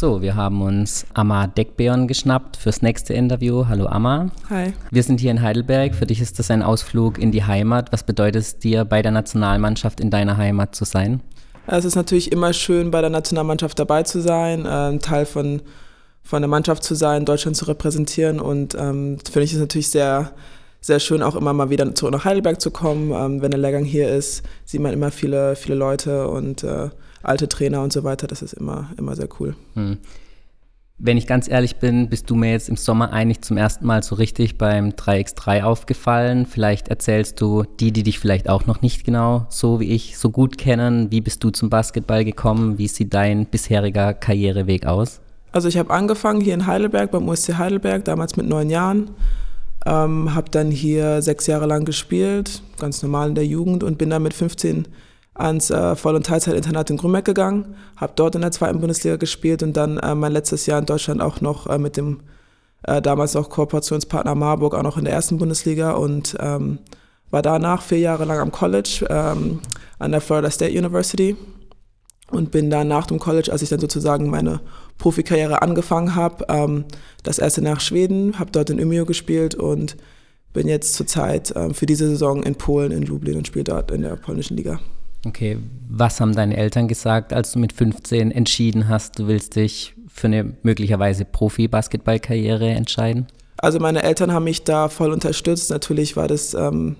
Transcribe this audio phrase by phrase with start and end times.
[0.00, 3.66] So, wir haben uns Amma Deckbeon geschnappt fürs nächste Interview.
[3.68, 4.30] Hallo Amma.
[4.48, 4.72] Hi.
[4.90, 5.94] Wir sind hier in Heidelberg.
[5.94, 7.92] Für dich ist das ein Ausflug in die Heimat.
[7.92, 11.20] Was bedeutet es dir, bei der Nationalmannschaft in deiner Heimat zu sein?
[11.66, 15.60] Es ist natürlich immer schön, bei der Nationalmannschaft dabei zu sein, äh, Teil von,
[16.22, 18.40] von der Mannschaft zu sein, Deutschland zu repräsentieren.
[18.40, 20.32] Und ähm, finde ich es natürlich sehr,
[20.80, 23.10] sehr schön, auch immer mal wieder zurück nach Heidelberg zu kommen.
[23.10, 26.88] Ähm, wenn der Lehrgang hier ist, sieht man immer viele, viele Leute und äh,
[27.22, 28.26] alte Trainer und so weiter.
[28.26, 29.54] Das ist immer, immer sehr cool.
[29.74, 29.98] Hm.
[31.02, 34.02] Wenn ich ganz ehrlich bin, bist du mir jetzt im Sommer eigentlich zum ersten Mal
[34.02, 36.44] so richtig beim 3x3 aufgefallen.
[36.44, 40.28] Vielleicht erzählst du die, die dich vielleicht auch noch nicht genau so wie ich so
[40.28, 41.10] gut kennen.
[41.10, 42.76] Wie bist du zum Basketball gekommen?
[42.76, 45.22] Wie sieht dein bisheriger Karriereweg aus?
[45.52, 49.10] Also ich habe angefangen hier in Heidelberg, beim USC Heidelberg, damals mit neun Jahren.
[49.86, 54.10] Ähm, habe dann hier sechs Jahre lang gespielt, ganz normal in der Jugend und bin
[54.10, 54.86] dann mit 15
[55.40, 59.62] ans äh, Voll- und Teilzeitinternat in Grünberg gegangen, habe dort in der zweiten Bundesliga gespielt
[59.62, 62.20] und dann äh, mein letztes Jahr in Deutschland auch noch äh, mit dem
[62.84, 66.78] äh, damals auch Kooperationspartner Marburg auch noch in der ersten Bundesliga und ähm,
[67.30, 69.60] war danach vier Jahre lang am College ähm,
[69.98, 71.36] an der Florida State University
[72.30, 74.60] und bin dann nach dem College, als ich dann sozusagen meine
[74.98, 76.84] Profikarriere angefangen habe, ähm,
[77.22, 79.96] das erste nach Schweden, habe dort in Umeå gespielt und
[80.52, 84.02] bin jetzt zurzeit ähm, für diese Saison in Polen, in Lublin und spiele dort in
[84.02, 84.80] der polnischen Liga.
[85.26, 89.94] Okay, was haben deine Eltern gesagt, als du mit 15 entschieden hast, du willst dich
[90.08, 93.26] für eine möglicherweise Profi-Basketballkarriere entscheiden?
[93.58, 95.70] Also meine Eltern haben mich da voll unterstützt.
[95.70, 96.96] Natürlich war das ähm,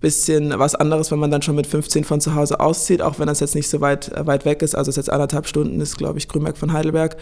[0.00, 3.26] bisschen was anderes, wenn man dann schon mit 15 von zu Hause auszieht, auch wenn
[3.26, 4.74] das jetzt nicht so weit, äh, weit weg ist.
[4.74, 7.16] Also es ist jetzt anderthalb Stunden, ist glaube ich Grünberg von Heidelberg.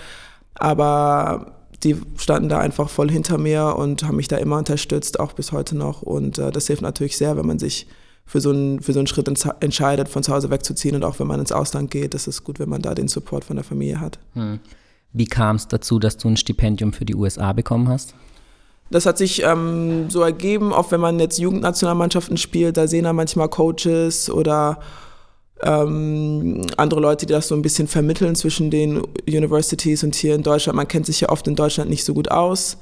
[0.55, 1.53] Aber
[1.85, 5.53] die standen da einfach voll hinter mir und haben mich da immer unterstützt, auch bis
[5.53, 6.03] heute noch.
[6.03, 7.87] Und äh, das hilft natürlich sehr, wenn man sich
[8.33, 9.29] für so einen, für so einen Schritt
[9.61, 12.59] entscheidet, von zu Hause wegzuziehen und auch wenn man ins Ausland geht, ist es gut,
[12.61, 14.19] wenn man da den Support von der Familie hat.
[14.33, 14.59] Hm.
[15.13, 18.15] Wie kam es dazu, dass du ein Stipendium für die USA bekommen hast?
[18.91, 23.13] Das hat sich ähm, so ergeben, auch wenn man jetzt Jugendnationalmannschaften spielt, da sehen da
[23.13, 24.81] manchmal Coaches oder
[25.63, 30.43] ähm, andere Leute, die das so ein bisschen vermitteln zwischen den Universities und hier in
[30.43, 30.75] Deutschland.
[30.75, 32.79] Man kennt sich ja oft in Deutschland nicht so gut aus.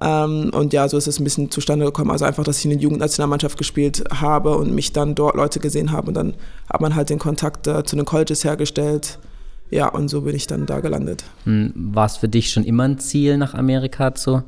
[0.00, 2.10] Ähm, und ja, so ist es ein bisschen zustande gekommen.
[2.10, 5.92] Also einfach, dass ich in der Jugendnationalmannschaft gespielt habe und mich dann dort Leute gesehen
[5.92, 6.08] haben.
[6.08, 6.34] Und dann
[6.70, 9.18] hat man halt den Kontakt äh, zu den Colleges hergestellt.
[9.70, 11.24] Ja, und so bin ich dann da gelandet.
[11.44, 14.42] Hm, war es für dich schon immer ein Ziel, nach Amerika zu,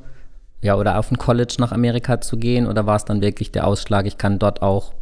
[0.62, 2.66] ja, oder auf ein College nach Amerika zu gehen?
[2.66, 4.92] Oder war es dann wirklich der Ausschlag, ich kann dort auch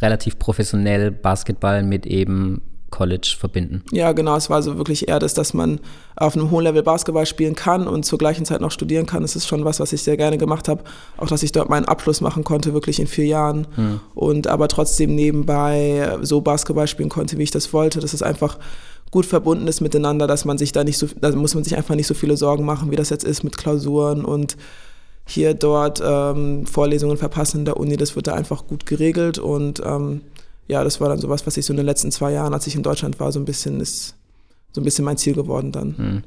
[0.00, 2.62] relativ professionell Basketball mit eben
[2.96, 3.82] College verbinden.
[3.92, 4.36] Ja, genau.
[4.36, 5.80] Es war so wirklich eher das, dass man
[6.16, 9.20] auf einem hohen Level Basketball spielen kann und zur gleichen Zeit noch studieren kann.
[9.20, 10.82] Das ist schon was, was ich sehr gerne gemacht habe.
[11.18, 13.66] Auch, dass ich dort meinen Abschluss machen konnte, wirklich in vier Jahren.
[13.74, 14.00] Hm.
[14.14, 18.00] Und aber trotzdem nebenbei so Basketball spielen konnte, wie ich das wollte.
[18.00, 18.58] Das ist einfach
[19.10, 21.94] gut verbunden ist miteinander, dass man sich da nicht so, da muss man sich einfach
[21.94, 24.56] nicht so viele Sorgen machen, wie das jetzt ist mit Klausuren und
[25.26, 27.96] hier, dort ähm, Vorlesungen verpassen in der Uni.
[27.96, 30.22] Das wird da einfach gut geregelt und ähm,
[30.68, 32.74] ja, das war dann sowas, was ich so in den letzten zwei Jahren, als ich
[32.74, 34.14] in Deutschland war, so ein bisschen ist
[34.72, 35.96] so ein bisschen mein Ziel geworden dann.
[35.96, 36.22] Hm.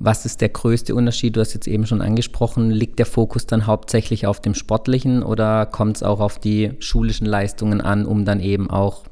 [0.00, 1.36] Was ist der größte Unterschied?
[1.36, 5.66] Du hast jetzt eben schon angesprochen, liegt der Fokus dann hauptsächlich auf dem Sportlichen oder
[5.66, 9.04] kommt es auch auf die schulischen Leistungen an, um dann eben auch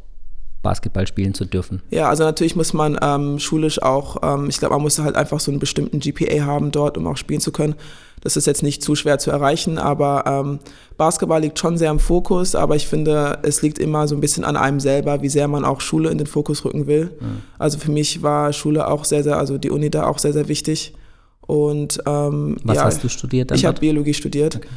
[0.67, 1.81] Basketball spielen zu dürfen?
[1.91, 5.39] Ja, also natürlich muss man ähm, schulisch auch, ähm, ich glaube, man muss halt einfach
[5.39, 7.77] so einen bestimmten GPA haben dort, um auch spielen zu können.
[8.21, 10.59] Das ist jetzt nicht zu schwer zu erreichen, aber ähm,
[10.97, 14.43] Basketball liegt schon sehr im Fokus, aber ich finde, es liegt immer so ein bisschen
[14.43, 17.13] an einem selber, wie sehr man auch Schule in den Fokus rücken will.
[17.21, 17.43] Mhm.
[17.61, 20.49] Also für mich war Schule auch sehr, sehr, also die Uni da auch sehr, sehr
[20.49, 20.95] wichtig.
[21.43, 23.53] Und ähm, was ja, hast du studiert?
[23.53, 24.57] Ich habe Biologie studiert.
[24.57, 24.69] Okay.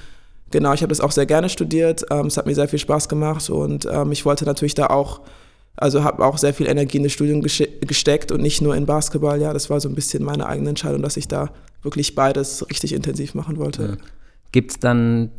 [0.52, 2.06] Genau, ich habe das auch sehr gerne studiert.
[2.12, 5.22] Ähm, es hat mir sehr viel Spaß gemacht und ähm, ich wollte natürlich da auch
[5.80, 9.42] also habe auch sehr viel Energie in das Studium gesteckt und nicht nur in Basketball.
[9.42, 11.50] Ja, das war so ein bisschen meine eigene Entscheidung, dass ich da
[11.82, 13.84] wirklich beides richtig intensiv machen wollte.
[13.84, 13.98] Ja.
[14.52, 15.32] Gibt es dann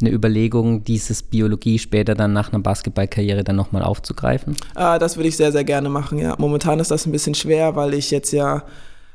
[0.00, 4.56] eine Überlegung, dieses Biologie später dann nach einer Basketballkarriere dann nochmal aufzugreifen?
[4.74, 6.34] Ah, das würde ich sehr, sehr gerne machen, ja.
[6.36, 8.64] Momentan ist das ein bisschen schwer, weil ich jetzt ja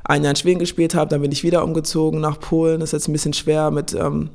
[0.04, 2.80] ein Jahr in Schweden gespielt habe, dann bin ich wieder umgezogen nach Polen.
[2.80, 4.32] Das ist jetzt ein bisschen schwer mit ähm,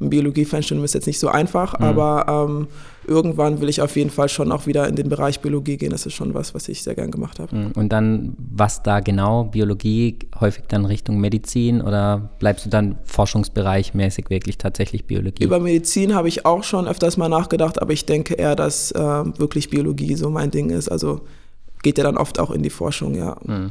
[0.00, 1.84] ein Biologie-Fernstudium ist jetzt nicht so einfach, mhm.
[1.84, 2.66] aber ähm,
[3.06, 5.90] irgendwann will ich auf jeden Fall schon auch wieder in den Bereich Biologie gehen.
[5.90, 7.54] Das ist schon was, was ich sehr gern gemacht habe.
[7.54, 7.72] Mhm.
[7.72, 9.44] Und dann, was da genau?
[9.44, 15.44] Biologie häufig dann Richtung Medizin oder bleibst du dann Forschungsbereich mäßig wirklich tatsächlich Biologie?
[15.44, 18.98] Über Medizin habe ich auch schon öfters mal nachgedacht, aber ich denke eher, dass äh,
[18.98, 20.88] wirklich Biologie so mein Ding ist.
[20.88, 21.20] Also
[21.82, 23.36] geht ja dann oft auch in die Forschung, ja.
[23.44, 23.70] Mhm.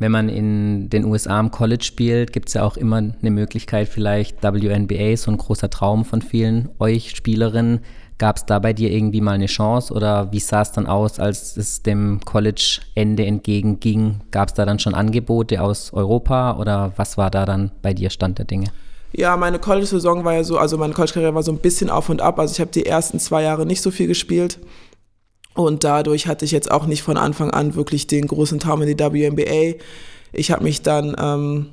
[0.00, 3.86] Wenn man in den USA am College spielt, gibt es ja auch immer eine Möglichkeit,
[3.86, 7.80] vielleicht WNBA, so ein großer Traum von vielen euch Spielerinnen.
[8.16, 11.20] Gab es da bei dir irgendwie mal eine Chance oder wie sah es dann aus,
[11.20, 14.22] als es dem College-Ende entgegenging?
[14.30, 18.08] Gab es da dann schon Angebote aus Europa oder was war da dann bei dir
[18.08, 18.68] Stand der Dinge?
[19.12, 22.22] Ja, meine College-Saison war ja so, also meine College-Karriere war so ein bisschen auf und
[22.22, 22.38] ab.
[22.38, 24.60] Also ich habe die ersten zwei Jahre nicht so viel gespielt.
[25.54, 28.96] Und dadurch hatte ich jetzt auch nicht von Anfang an wirklich den großen Traum in
[28.96, 29.78] die WNBA.
[30.32, 31.66] Ich habe mich dann ähm,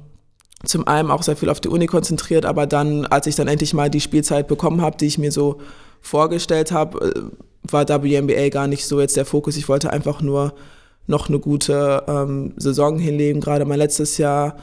[0.65, 3.73] zum einen auch sehr viel auf die Uni konzentriert, aber dann, als ich dann endlich
[3.73, 5.59] mal die Spielzeit bekommen habe, die ich mir so
[6.01, 9.57] vorgestellt habe, äh, war WNBA gar nicht so jetzt der Fokus.
[9.57, 10.53] Ich wollte einfach nur
[11.05, 13.41] noch eine gute ähm, Saison hinlegen.
[13.41, 14.57] Gerade mein letztes Jahr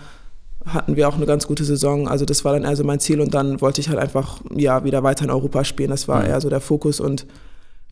[0.66, 2.08] hatten wir auch eine ganz gute Saison.
[2.08, 4.84] Also das war dann eher so mein Ziel und dann wollte ich halt einfach ja
[4.84, 5.90] wieder weiter in Europa spielen.
[5.90, 6.28] Das war mhm.
[6.28, 7.26] eher so der Fokus und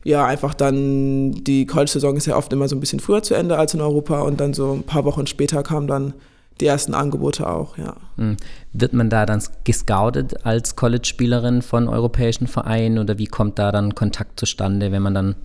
[0.03, 3.57] ja, einfach dann, die College-Saison ist ja oft immer so ein bisschen früher zu Ende
[3.57, 6.13] als in Europa und dann so ein paar Wochen später kamen dann
[6.59, 7.95] die ersten Angebote auch, ja.
[8.17, 8.37] Mhm.
[8.73, 13.95] Wird man da dann gescoutet als College-Spielerin von europäischen Vereinen oder wie kommt da dann
[13.95, 15.35] Kontakt zustande, wenn man dann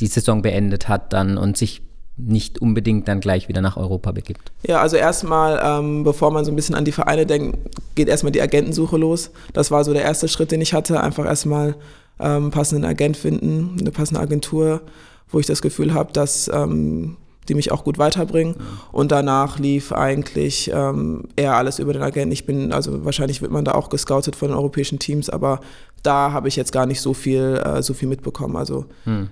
[0.00, 1.82] die Saison beendet hat dann und sich
[2.18, 4.52] nicht unbedingt dann gleich wieder nach Europa begibt?
[4.66, 7.58] Ja, also erstmal, ähm, bevor man so ein bisschen an die Vereine denkt,
[7.94, 9.30] geht erstmal die Agentensuche los.
[9.52, 11.00] Das war so der erste Schritt, den ich hatte.
[11.00, 11.76] Einfach erstmal
[12.18, 14.82] ähm, passenden Agent finden, eine passende Agentur,
[15.28, 17.16] wo ich das Gefühl habe, dass ähm,
[17.48, 18.56] die mich auch gut weiterbringen.
[18.58, 18.64] Ja.
[18.92, 22.32] Und danach lief eigentlich ähm, eher alles über den Agenten.
[22.32, 25.60] Ich bin, also wahrscheinlich wird man da auch gescoutet von den europäischen Teams, aber
[26.02, 28.56] da habe ich jetzt gar nicht so viel, äh, so viel mitbekommen.
[28.56, 29.28] Also hm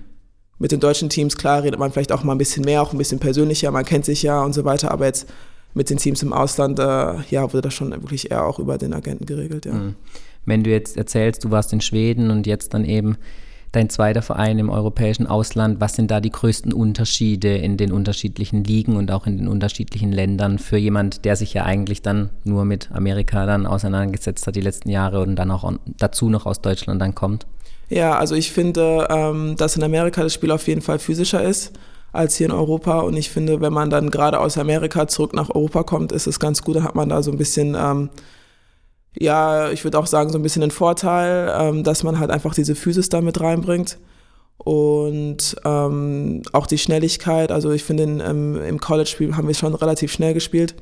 [0.57, 2.97] mit den deutschen Teams, klar, redet man vielleicht auch mal ein bisschen mehr, auch ein
[2.97, 5.27] bisschen persönlicher, man kennt sich ja und so weiter, aber jetzt
[5.73, 6.83] mit den Teams im Ausland, äh,
[7.29, 9.73] ja, wurde das schon wirklich eher auch über den Agenten geregelt, ja.
[9.73, 9.95] Mhm.
[10.45, 13.17] Wenn du jetzt erzählst, du warst in Schweden und jetzt dann eben
[13.71, 18.63] dein zweiter Verein im europäischen Ausland, was sind da die größten Unterschiede in den unterschiedlichen
[18.63, 22.63] Ligen und auch in den unterschiedlichen Ländern für jemand, der sich ja eigentlich dann nur
[22.63, 27.01] mit Amerika dann auseinandergesetzt hat die letzten Jahre und dann auch dazu noch aus Deutschland
[27.01, 27.45] dann kommt?
[27.89, 31.73] Ja, also ich finde, ähm, dass in Amerika das Spiel auf jeden Fall physischer ist
[32.13, 33.01] als hier in Europa.
[33.01, 36.39] Und ich finde, wenn man dann gerade aus Amerika zurück nach Europa kommt, ist es
[36.39, 36.77] ganz gut.
[36.77, 38.09] Da hat man da so ein bisschen, ähm,
[39.19, 42.53] ja, ich würde auch sagen, so ein bisschen den Vorteil, ähm, dass man halt einfach
[42.53, 43.97] diese Physis da mit reinbringt.
[44.57, 47.51] Und ähm, auch die Schnelligkeit.
[47.51, 50.75] Also ich finde, ähm, im College-Spiel haben wir schon relativ schnell gespielt.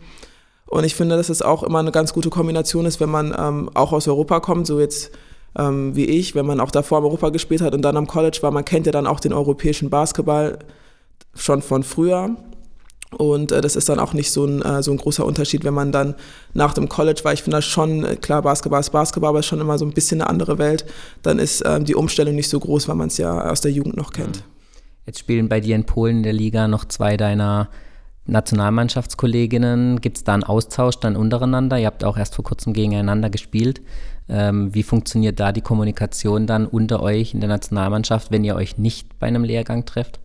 [0.67, 3.69] Und ich finde, dass es auch immer eine ganz gute Kombination ist, wenn man ähm,
[3.73, 5.11] auch aus Europa kommt, so jetzt
[5.57, 8.39] ähm, wie ich, wenn man auch davor in Europa gespielt hat und dann am College
[8.41, 10.59] war, man kennt ja dann auch den europäischen Basketball
[11.35, 12.35] schon von früher.
[13.13, 15.73] Und äh, das ist dann auch nicht so ein, äh, so ein großer Unterschied, wenn
[15.73, 16.15] man dann
[16.53, 17.33] nach dem College war.
[17.33, 19.93] Ich finde das schon, äh, klar, Basketball ist Basketball, aber ist schon immer so ein
[19.93, 20.85] bisschen eine andere Welt.
[21.21, 23.97] Dann ist ähm, die Umstellung nicht so groß, weil man es ja aus der Jugend
[23.97, 24.43] noch kennt.
[25.05, 27.69] Jetzt spielen bei dir in Polen in der Liga noch zwei deiner
[28.25, 29.99] Nationalmannschaftskolleginnen.
[29.99, 31.77] Gibt es da einen Austausch dann untereinander?
[31.77, 33.81] Ihr habt auch erst vor kurzem gegeneinander gespielt.
[34.29, 38.77] Ähm, wie funktioniert da die Kommunikation dann unter euch in der Nationalmannschaft, wenn ihr euch
[38.77, 40.19] nicht bei einem Lehrgang trefft?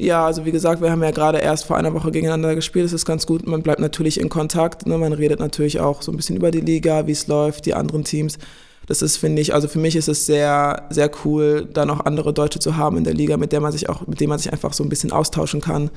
[0.00, 2.84] Ja, also wie gesagt, wir haben ja gerade erst vor einer Woche gegeneinander gespielt.
[2.84, 3.46] Das ist ganz gut.
[3.48, 4.86] Man bleibt natürlich in Kontakt.
[4.86, 4.96] Ne?
[4.96, 8.04] Man redet natürlich auch so ein bisschen über die Liga, wie es läuft, die anderen
[8.04, 8.38] Teams.
[8.86, 12.32] Das ist, finde ich, also für mich ist es sehr, sehr cool, da noch andere
[12.32, 14.52] Deutsche zu haben in der Liga, mit der man sich auch, mit denen man sich
[14.52, 15.90] einfach so ein bisschen austauschen kann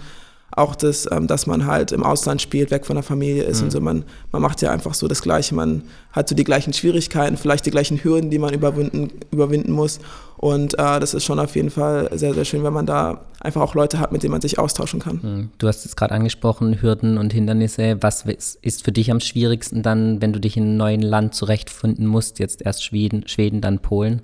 [0.52, 3.66] auch das, ähm, dass man halt im Ausland spielt, weg von der Familie ist mhm.
[3.66, 3.82] und so.
[3.82, 5.56] Man, man macht ja einfach so das Gleiche.
[5.56, 10.00] Man hat so die gleichen Schwierigkeiten, vielleicht die gleichen Hürden, die man überwinden, überwinden muss.
[10.38, 13.62] Und äh, das ist schon auf jeden Fall sehr, sehr schön, wenn man da einfach
[13.62, 15.20] auch Leute hat, mit denen man sich austauschen kann.
[15.22, 15.50] Mhm.
[15.58, 17.98] Du hast es gerade angesprochen, Hürden und Hindernisse.
[18.02, 22.08] Was ist für dich am schwierigsten dann, wenn du dich in einem neuen Land zurechtfinden
[22.08, 22.40] musst?
[22.40, 24.22] Jetzt erst Schweden, Schweden dann Polen?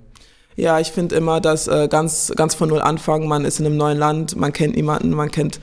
[0.56, 3.76] Ja, ich finde immer, dass äh, ganz, ganz von null anfangen, man ist in einem
[3.76, 5.60] neuen Land, man kennt niemanden, man kennt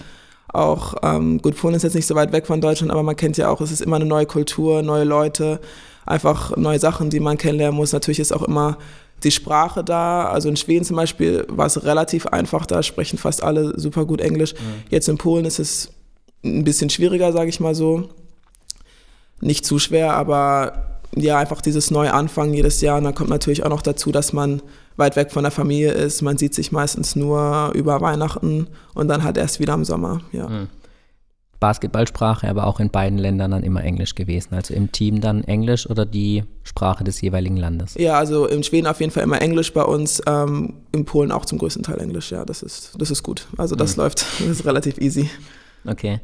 [0.57, 3.38] auch, ähm, gut, Polen ist jetzt nicht so weit weg von Deutschland, aber man kennt
[3.38, 5.59] ja auch, es ist immer eine neue Kultur, neue Leute,
[6.05, 7.93] einfach neue Sachen, die man kennenlernen muss.
[7.93, 8.77] Natürlich ist auch immer
[9.24, 10.27] die Sprache da.
[10.27, 14.21] Also in Schweden zum Beispiel war es relativ einfach, da sprechen fast alle super gut
[14.21, 14.53] Englisch.
[14.53, 14.83] Mhm.
[14.89, 15.89] Jetzt in Polen ist es
[16.43, 18.09] ein bisschen schwieriger, sage ich mal so.
[19.41, 22.97] Nicht zu schwer, aber ja, einfach dieses Neuanfangen jedes Jahr.
[22.97, 24.62] Und dann kommt natürlich auch noch dazu, dass man
[24.98, 26.22] weit weg von der Familie ist.
[26.22, 30.48] Man sieht sich meistens nur über Weihnachten und dann halt erst wieder im Sommer, ja.
[30.48, 30.68] Mhm.
[31.60, 34.54] Basketballsprache, aber auch in beiden Ländern dann immer Englisch gewesen.
[34.54, 37.96] Also im Team dann Englisch oder die Sprache des jeweiligen Landes?
[37.96, 41.46] Ja, also in Schweden auf jeden Fall immer Englisch, bei uns ähm, in Polen auch
[41.46, 43.48] zum größten Teil Englisch, ja, das ist, das ist gut.
[43.58, 44.04] Also das mhm.
[44.04, 45.30] läuft, das ist relativ easy.
[45.86, 46.20] Okay.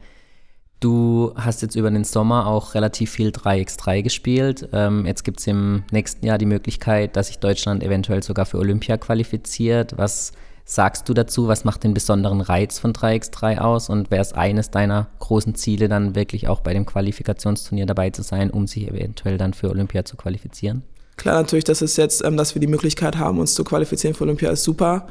[0.81, 4.67] Du hast jetzt über den Sommer auch relativ viel 3x3 gespielt.
[4.73, 8.57] Ähm, jetzt gibt es im nächsten Jahr die Möglichkeit, dass sich Deutschland eventuell sogar für
[8.57, 9.93] Olympia qualifiziert.
[9.97, 10.31] Was
[10.65, 11.47] sagst du dazu?
[11.47, 13.89] Was macht den besonderen Reiz von 3x3 aus?
[13.89, 18.23] Und wäre es eines deiner großen Ziele, dann wirklich auch bei dem Qualifikationsturnier dabei zu
[18.23, 20.81] sein, um sich eventuell dann für Olympia zu qualifizieren?
[21.15, 24.23] Klar, natürlich, dass es jetzt, ähm, dass wir die Möglichkeit haben, uns zu qualifizieren für
[24.23, 25.05] Olympia, ist super.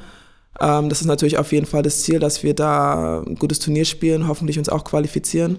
[0.59, 3.85] Ähm, das ist natürlich auf jeden Fall das Ziel, dass wir da ein gutes Turnier
[3.85, 5.59] spielen, hoffentlich uns auch qualifizieren.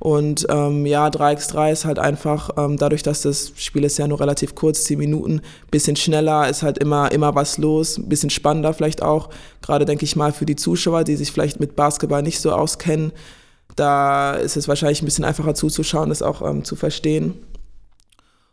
[0.00, 4.20] Und ähm, ja, 3x3 ist halt einfach, ähm, dadurch, dass das Spiel ist ja nur
[4.20, 5.40] relativ kurz, 10 Minuten,
[5.72, 9.28] bisschen schneller, ist halt immer, immer was los, ein bisschen spannender vielleicht auch.
[9.60, 13.12] Gerade denke ich mal für die Zuschauer, die sich vielleicht mit Basketball nicht so auskennen,
[13.74, 17.34] da ist es wahrscheinlich ein bisschen einfacher zuzuschauen, das auch ähm, zu verstehen.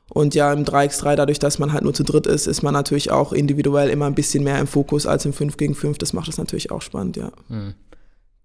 [0.09, 3.11] Und ja, im 3x3, dadurch, dass man halt nur zu dritt ist, ist man natürlich
[3.11, 5.97] auch individuell immer ein bisschen mehr im Fokus als im 5 gegen 5.
[5.97, 7.31] Das macht es natürlich auch spannend, ja.
[7.49, 7.73] Hm.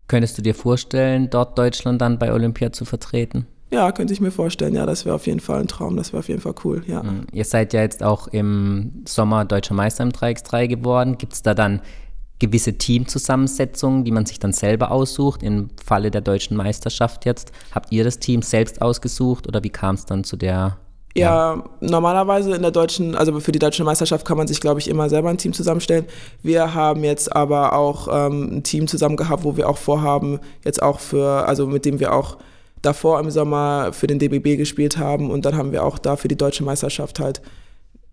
[0.08, 3.46] Könntest du dir vorstellen, dort Deutschland dann bei Olympia zu vertreten?
[3.70, 4.74] Ja, könnte ich mir vorstellen.
[4.74, 5.96] Ja, das wäre auf jeden Fall ein Traum.
[5.96, 7.02] Das wäre auf jeden Fall cool, ja.
[7.02, 7.26] Hm.
[7.32, 11.18] Ihr seid ja jetzt auch im Sommer deutscher Meister im 3x3 geworden.
[11.18, 11.80] Gibt es da dann
[12.40, 15.42] gewisse Teamzusammensetzungen, die man sich dann selber aussucht?
[15.42, 19.94] Im Falle der deutschen Meisterschaft jetzt, habt ihr das Team selbst ausgesucht oder wie kam
[19.94, 20.78] es dann zu der
[21.14, 24.78] ja, ja, normalerweise in der deutschen, also für die deutsche Meisterschaft kann man sich, glaube
[24.78, 26.04] ich, immer selber ein Team zusammenstellen.
[26.42, 30.82] Wir haben jetzt aber auch ähm, ein Team zusammen gehabt, wo wir auch vorhaben, jetzt
[30.82, 32.38] auch für, also mit dem wir auch
[32.80, 36.28] davor im Sommer für den DBB gespielt haben und dann haben wir auch da für
[36.28, 37.42] die deutsche Meisterschaft halt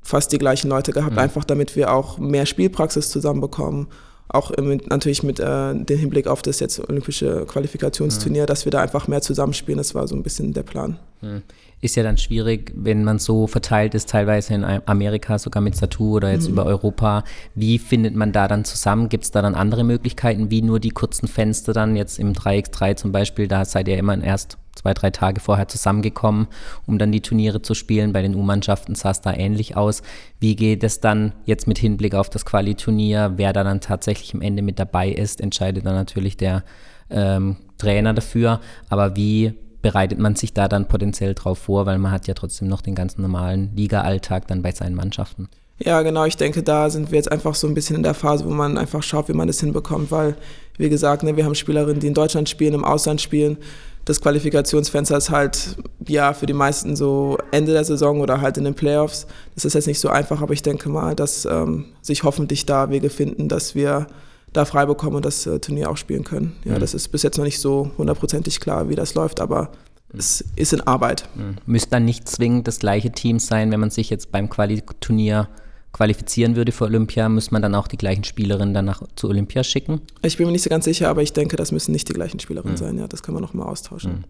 [0.01, 1.19] fast die gleichen Leute gehabt, mhm.
[1.19, 3.87] einfach damit wir auch mehr Spielpraxis zusammenbekommen.
[4.29, 8.47] Auch mit, natürlich mit äh, dem Hinblick auf das jetzt olympische Qualifikationsturnier, mhm.
[8.47, 9.77] dass wir da einfach mehr zusammenspielen.
[9.77, 10.99] Das war so ein bisschen der Plan.
[11.21, 11.43] Mhm
[11.79, 16.15] ist ja dann schwierig, wenn man so verteilt ist, teilweise in Amerika, sogar mit Satu
[16.15, 16.53] oder jetzt mhm.
[16.53, 17.23] über Europa.
[17.53, 19.09] Wie findet man da dann zusammen?
[19.09, 22.95] Gibt es da dann andere Möglichkeiten, wie nur die kurzen Fenster dann jetzt im 3x3
[22.95, 23.47] zum Beispiel?
[23.47, 26.47] Da seid ihr immer erst zwei, drei Tage vorher zusammengekommen,
[26.87, 28.13] um dann die Turniere zu spielen.
[28.13, 30.01] Bei den U-Mannschaften sah es da ähnlich aus.
[30.39, 33.33] Wie geht es dann jetzt mit Hinblick auf das Quali-Turnier?
[33.35, 36.63] Wer da dann tatsächlich am Ende mit dabei ist, entscheidet dann natürlich der
[37.09, 38.61] ähm, Trainer dafür.
[38.89, 39.53] Aber wie
[39.87, 42.93] bereitet man sich da dann potenziell drauf vor, weil man hat ja trotzdem noch den
[42.93, 45.47] ganz normalen Liga-Alltag dann bei seinen Mannschaften.
[45.79, 46.25] Ja, genau.
[46.25, 48.77] Ich denke, da sind wir jetzt einfach so ein bisschen in der Phase, wo man
[48.77, 50.35] einfach schaut, wie man das hinbekommt, weil,
[50.77, 53.55] wie gesagt, ne, wir haben Spielerinnen, die in Deutschland spielen, im Ausland spielen.
[54.03, 58.65] Das Qualifikationsfenster ist halt, ja, für die meisten so Ende der Saison oder halt in
[58.65, 59.25] den Playoffs.
[59.55, 62.89] Das ist jetzt nicht so einfach, aber ich denke mal, dass ähm, sich hoffentlich da
[62.89, 64.07] Wege finden, dass wir
[64.57, 66.55] da frei bekommen und das äh, Turnier auch spielen können.
[66.65, 66.79] Ja, mhm.
[66.79, 69.69] das ist bis jetzt noch nicht so hundertprozentig klar, wie das läuft, aber
[70.11, 70.19] mhm.
[70.19, 71.29] es ist in Arbeit.
[71.35, 71.55] Mhm.
[71.65, 75.47] Müsste dann nicht zwingend das gleiche Team sein, wenn man sich jetzt beim Quali-Turnier
[75.93, 80.01] qualifizieren würde für Olympia, muss man dann auch die gleichen Spielerinnen danach zu Olympia schicken?
[80.21, 82.39] Ich bin mir nicht so ganz sicher, aber ich denke, das müssen nicht die gleichen
[82.39, 82.77] Spielerinnen mhm.
[82.77, 82.97] sein.
[82.97, 84.11] Ja, das kann man nochmal austauschen.
[84.11, 84.23] Mhm.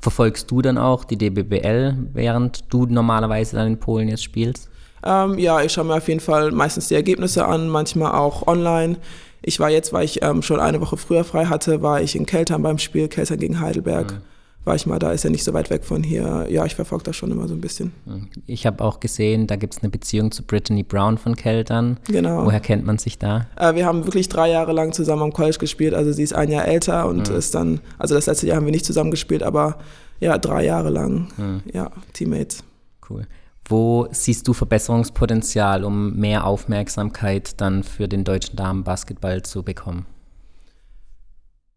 [0.00, 4.68] Verfolgst du dann auch die DBBL, während du normalerweise dann in Polen jetzt spielst?
[5.04, 8.96] Ähm, ja, ich schaue mir auf jeden Fall meistens die Ergebnisse an, manchmal auch online.
[9.42, 12.26] Ich war jetzt, weil ich ähm, schon eine Woche früher frei hatte, war ich in
[12.26, 14.12] Keltern beim Spiel, Keltern gegen Heidelberg.
[14.12, 14.18] Mhm.
[14.64, 16.46] War ich mal da, ist ja nicht so weit weg von hier.
[16.48, 17.92] Ja, ich verfolge das schon immer so ein bisschen.
[18.04, 18.28] Mhm.
[18.46, 21.98] Ich habe auch gesehen, da gibt es eine Beziehung zu Brittany Brown von Keltern.
[22.06, 22.44] Genau.
[22.44, 23.48] Woher kennt man sich da?
[23.56, 25.94] Äh, wir haben wirklich drei Jahre lang zusammen am College gespielt.
[25.94, 27.36] Also sie ist ein Jahr älter und mhm.
[27.36, 29.78] ist dann, also das letzte Jahr haben wir nicht zusammen gespielt, aber
[30.20, 31.26] ja, drei Jahre lang.
[31.36, 31.62] Mhm.
[31.72, 32.62] Ja, Teammates.
[33.10, 33.26] Cool.
[33.64, 40.06] Wo siehst du Verbesserungspotenzial, um mehr Aufmerksamkeit dann für den deutschen Damenbasketball zu bekommen?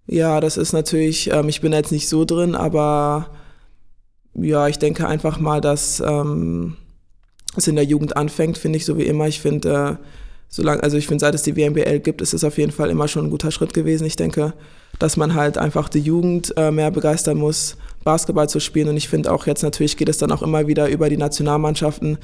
[0.08, 3.30] Ja, das ist natürlich, ähm, ich bin jetzt nicht so drin, aber
[4.36, 6.76] ja, ich denke einfach mal, dass ähm,
[7.56, 9.28] es in der Jugend anfängt, finde ich so wie immer.
[9.28, 10.06] Ich finde, äh,
[10.50, 13.08] solange, also ich finde, seit es die WNBL gibt, ist es auf jeden Fall immer
[13.08, 14.06] schon ein guter Schritt gewesen.
[14.06, 14.54] Ich denke,
[15.00, 18.88] dass man halt einfach die Jugend äh, mehr begeistern muss, Basketball zu spielen.
[18.88, 22.18] Und ich finde auch jetzt natürlich geht es dann auch immer wieder über die Nationalmannschaften.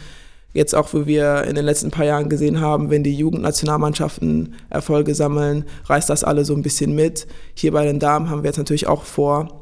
[0.54, 5.16] Jetzt auch, wo wir in den letzten paar Jahren gesehen haben, wenn die Jugendnationalmannschaften Erfolge
[5.16, 7.28] sammeln, reißt das alle so ein bisschen mit.
[7.54, 9.62] Hier bei den Damen haben wir jetzt natürlich auch vor,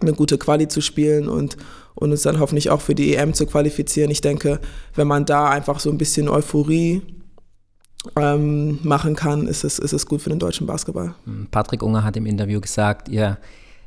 [0.00, 1.56] eine gute Quali zu spielen und,
[1.94, 4.10] und uns dann hoffentlich auch für die EM zu qualifizieren.
[4.10, 4.60] Ich denke,
[4.94, 7.02] wenn man da einfach so ein bisschen Euphorie
[8.16, 11.14] ähm, machen kann, ist es, ist es gut für den deutschen Basketball.
[11.50, 13.38] Patrick Unger hat im Interview gesagt, ihr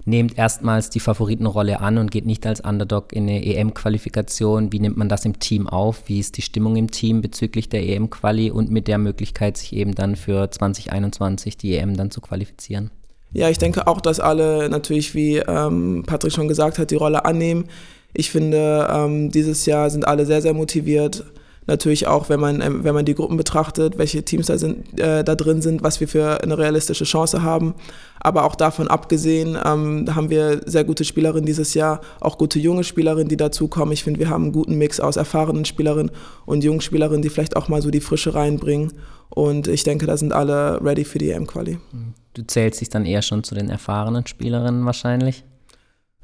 [0.05, 4.71] nehmt erstmals die Favoritenrolle an und geht nicht als Underdog in eine EM-Qualifikation.
[4.71, 6.03] Wie nimmt man das im Team auf?
[6.07, 9.95] Wie ist die Stimmung im Team bezüglich der EM-Quali und mit der Möglichkeit, sich eben
[9.95, 12.91] dann für 2021 die EM dann zu qualifizieren?
[13.33, 17.23] Ja, ich denke auch, dass alle natürlich, wie ähm, Patrick schon gesagt hat, die Rolle
[17.23, 17.65] annehmen.
[18.13, 21.23] Ich finde, ähm, dieses Jahr sind alle sehr, sehr motiviert
[21.67, 25.23] Natürlich auch, wenn man, ähm, wenn man die Gruppen betrachtet, welche Teams da, sind, äh,
[25.23, 27.75] da drin sind, was wir für eine realistische Chance haben.
[28.19, 32.83] Aber auch davon abgesehen ähm, haben wir sehr gute Spielerinnen dieses Jahr, auch gute junge
[32.83, 33.93] Spielerinnen, die dazukommen.
[33.93, 36.11] Ich finde, wir haben einen guten Mix aus erfahrenen Spielerinnen
[36.45, 38.93] und jungen Spielerinnen, die vielleicht auch mal so die Frische reinbringen.
[39.29, 41.77] Und ich denke, da sind alle ready für die EM-Quali.
[42.33, 45.43] Du zählst dich dann eher schon zu den erfahrenen Spielerinnen wahrscheinlich?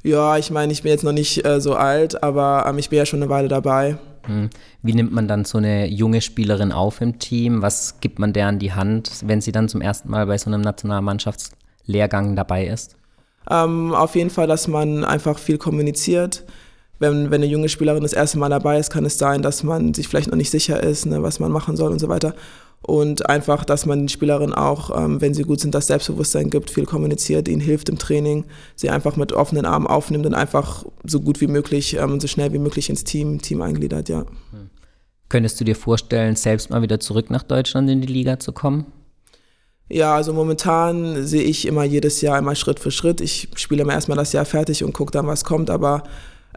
[0.03, 2.97] Ja, ich meine, ich bin jetzt noch nicht äh, so alt, aber ähm, ich bin
[2.97, 3.97] ja schon eine Weile dabei.
[4.27, 4.49] Hm.
[4.83, 7.61] Wie nimmt man dann so eine junge Spielerin auf im Team?
[7.61, 10.49] Was gibt man der an die Hand, wenn sie dann zum ersten Mal bei so
[10.49, 12.95] einem Nationalmannschaftslehrgang dabei ist?
[13.49, 16.43] Ähm, auf jeden Fall, dass man einfach viel kommuniziert.
[16.99, 19.93] Wenn, wenn eine junge Spielerin das erste Mal dabei ist, kann es sein, dass man
[19.93, 22.33] sich vielleicht noch nicht sicher ist, ne, was man machen soll und so weiter
[22.81, 26.69] und einfach, dass man den Spielerinnen auch, ähm, wenn sie gut sind, das Selbstbewusstsein gibt,
[26.69, 31.19] viel kommuniziert, ihnen hilft im Training, sie einfach mit offenen Armen aufnimmt und einfach so
[31.19, 34.19] gut wie möglich ähm, so schnell wie möglich ins Team, Team eingliedert, ja.
[34.51, 34.69] Hm.
[35.29, 38.85] Könntest du dir vorstellen, selbst mal wieder zurück nach Deutschland in die Liga zu kommen?
[39.89, 43.19] Ja, also momentan sehe ich immer jedes Jahr immer Schritt für Schritt.
[43.19, 46.03] Ich spiele immer erstmal das Jahr fertig und gucke dann, was kommt, aber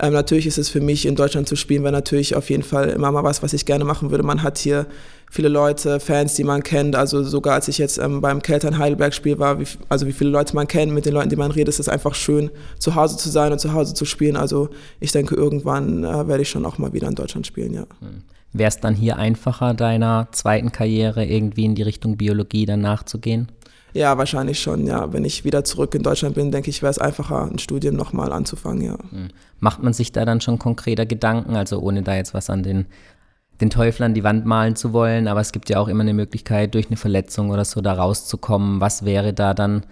[0.02, 2.88] ähm, natürlich ist es für mich, in Deutschland zu spielen, wäre natürlich auf jeden Fall
[2.90, 4.24] immer mal was, was ich gerne machen würde.
[4.24, 4.86] Man hat hier
[5.30, 6.96] viele Leute, Fans, die man kennt.
[6.96, 10.30] Also sogar als ich jetzt ähm, beim Keltern Heidelberg Spiel war, wie, also wie viele
[10.30, 13.16] Leute man kennt, mit den Leuten, die man redet, ist es einfach schön, zu Hause
[13.16, 14.36] zu sein und zu Hause zu spielen.
[14.36, 17.86] Also ich denke, irgendwann äh, werde ich schon auch mal wieder in Deutschland spielen, ja.
[18.00, 18.22] Hm.
[18.52, 23.46] Wäre es dann hier einfacher, deiner zweiten Karriere irgendwie in die Richtung Biologie dann nachzugehen?
[23.92, 25.12] Ja, wahrscheinlich schon, ja.
[25.12, 28.32] Wenn ich wieder zurück in Deutschland bin, denke ich, wäre es einfacher, ein Studium nochmal
[28.32, 28.98] anzufangen, ja.
[29.10, 29.28] Hm.
[29.58, 32.86] Macht man sich da dann schon konkreter Gedanken, also ohne da jetzt was an den,
[33.60, 36.14] den Teufel an die Wand malen zu wollen, aber es gibt ja auch immer eine
[36.14, 38.80] Möglichkeit, durch eine Verletzung oder so da rauszukommen.
[38.80, 39.84] Was wäre da dann,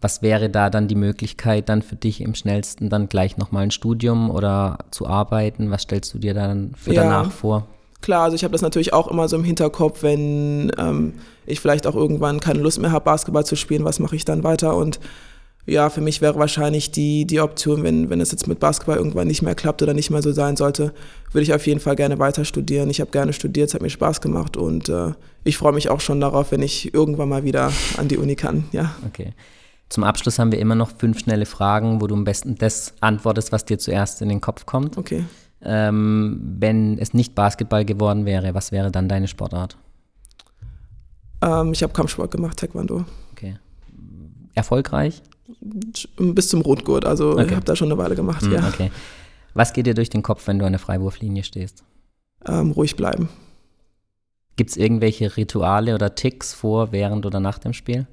[0.00, 3.70] was wäre da dann die Möglichkeit dann für dich im schnellsten dann gleich nochmal ein
[3.70, 5.70] Studium oder zu arbeiten?
[5.70, 7.02] Was stellst du dir dann für ja.
[7.02, 7.66] danach vor?
[8.02, 11.14] Klar, also ich habe das natürlich auch immer so im Hinterkopf, wenn ähm,
[11.46, 14.44] ich vielleicht auch irgendwann keine Lust mehr habe, Basketball zu spielen, was mache ich dann
[14.44, 14.76] weiter?
[14.76, 15.00] Und
[15.64, 19.28] ja, für mich wäre wahrscheinlich die, die Option, wenn, wenn es jetzt mit Basketball irgendwann
[19.28, 20.92] nicht mehr klappt oder nicht mehr so sein sollte,
[21.30, 22.90] würde ich auf jeden Fall gerne weiter studieren.
[22.90, 25.12] Ich habe gerne studiert, es hat mir Spaß gemacht und äh,
[25.44, 28.64] ich freue mich auch schon darauf, wenn ich irgendwann mal wieder an die Uni kann.
[28.72, 28.96] Ja.
[29.06, 29.34] Okay.
[29.88, 33.52] Zum Abschluss haben wir immer noch fünf schnelle Fragen, wo du am besten das antwortest,
[33.52, 34.98] was dir zuerst in den Kopf kommt.
[34.98, 35.24] Okay.
[35.64, 39.76] Ähm, wenn es nicht Basketball geworden wäre, was wäre dann deine Sportart?
[41.40, 43.04] Ähm, ich habe Kampfsport gemacht, Taekwondo.
[43.32, 43.56] Okay.
[44.54, 45.22] Erfolgreich?
[46.16, 47.46] Bis zum Rotgurt, also okay.
[47.46, 48.68] ich habe da schon eine Weile gemacht, mm, ja.
[48.68, 48.90] Okay.
[49.54, 51.84] Was geht dir durch den Kopf, wenn du an der Freiwurflinie stehst?
[52.46, 53.28] Ähm, ruhig bleiben.
[54.56, 58.06] Gibt es irgendwelche Rituale oder Ticks vor, während oder nach dem Spiel?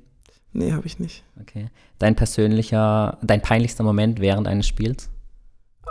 [0.51, 1.23] Nee, habe ich nicht.
[1.39, 1.67] Okay.
[1.99, 5.09] Dein persönlicher, dein peinlichster Moment während eines Spiels?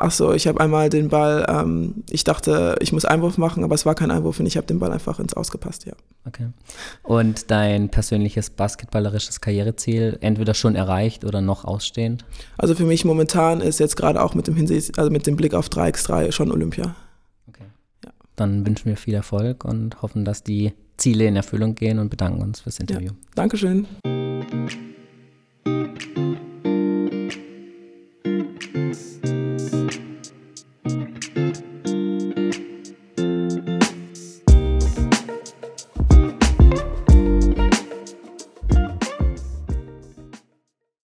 [0.01, 3.75] Ach so, ich habe einmal den Ball, ähm, ich dachte, ich muss Einwurf machen, aber
[3.75, 5.95] es war kein Einwurf und ich habe den Ball einfach ins Ausgepasst, ja.
[6.25, 6.49] Okay.
[7.03, 12.25] Und dein persönliches basketballerisches Karriereziel entweder schon erreicht oder noch ausstehend?
[12.57, 15.55] Also für mich momentan ist jetzt gerade auch mit dem Hinsicht, also mit dem Blick
[15.55, 16.95] auf 3x3 schon Olympia.
[17.49, 17.65] Okay.
[18.05, 18.13] Ja.
[18.37, 22.43] Dann wünschen wir viel Erfolg und hoffen, dass die Ziele in Erfüllung gehen und bedanken
[22.43, 23.11] uns fürs Interview.
[23.11, 23.17] Ja.
[23.35, 23.87] Dankeschön.